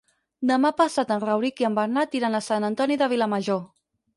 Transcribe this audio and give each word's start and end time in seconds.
Demà 0.51 0.71
passat 0.79 1.13
en 1.17 1.21
Rauric 1.25 1.63
i 1.63 1.67
en 1.71 1.77
Bernat 1.81 2.17
iran 2.21 2.39
a 2.39 2.43
Sant 2.47 2.69
Antoni 2.71 2.99
de 3.03 3.11
Vilamajor. 3.13 3.63